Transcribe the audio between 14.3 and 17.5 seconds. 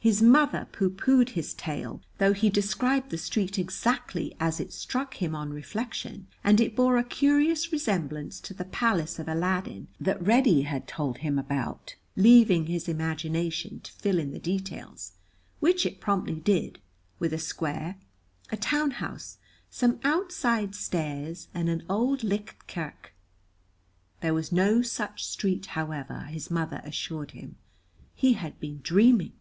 the details, which it promptly did, with a